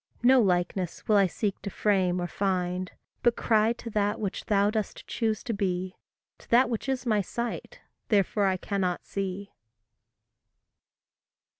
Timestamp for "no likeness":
0.23-1.07